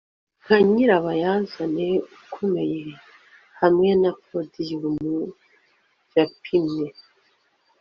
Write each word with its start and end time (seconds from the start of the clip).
Nka 0.43 0.57
nyirabayazana 0.71 1.85
ukomeye 2.17 2.81
hamwe 3.61 3.89
na 4.01 4.11
podiyumu 4.27 5.19
yapimwe 6.15 6.87